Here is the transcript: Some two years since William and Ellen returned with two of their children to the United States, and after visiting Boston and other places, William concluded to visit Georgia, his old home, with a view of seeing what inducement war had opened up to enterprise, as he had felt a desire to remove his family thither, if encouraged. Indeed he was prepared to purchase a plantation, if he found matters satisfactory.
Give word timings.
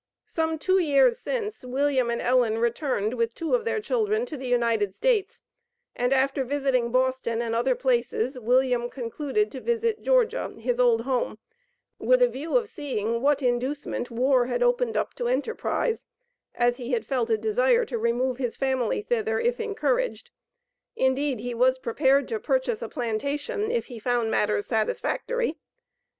Some 0.25 0.57
two 0.57 0.79
years 0.79 1.19
since 1.19 1.63
William 1.63 2.09
and 2.09 2.19
Ellen 2.19 2.57
returned 2.57 3.13
with 3.13 3.35
two 3.35 3.53
of 3.53 3.65
their 3.65 3.79
children 3.79 4.25
to 4.25 4.35
the 4.35 4.47
United 4.47 4.95
States, 4.95 5.43
and 5.95 6.11
after 6.11 6.43
visiting 6.43 6.91
Boston 6.91 7.39
and 7.39 7.53
other 7.53 7.75
places, 7.75 8.39
William 8.39 8.89
concluded 8.89 9.51
to 9.51 9.61
visit 9.61 10.01
Georgia, 10.01 10.55
his 10.57 10.79
old 10.79 11.01
home, 11.01 11.37
with 11.99 12.23
a 12.23 12.27
view 12.27 12.57
of 12.57 12.67
seeing 12.67 13.21
what 13.21 13.43
inducement 13.43 14.09
war 14.09 14.47
had 14.47 14.63
opened 14.63 14.97
up 14.97 15.13
to 15.13 15.27
enterprise, 15.27 16.07
as 16.55 16.77
he 16.77 16.93
had 16.93 17.05
felt 17.05 17.29
a 17.29 17.37
desire 17.37 17.85
to 17.85 17.99
remove 17.99 18.37
his 18.37 18.55
family 18.55 19.03
thither, 19.03 19.39
if 19.39 19.59
encouraged. 19.59 20.31
Indeed 20.95 21.41
he 21.41 21.53
was 21.53 21.77
prepared 21.77 22.27
to 22.29 22.39
purchase 22.39 22.81
a 22.81 22.89
plantation, 22.89 23.69
if 23.69 23.85
he 23.85 23.99
found 23.99 24.31
matters 24.31 24.65
satisfactory. 24.65 25.59